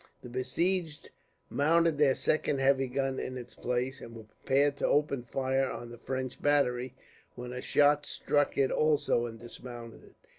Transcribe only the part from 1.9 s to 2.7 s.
their second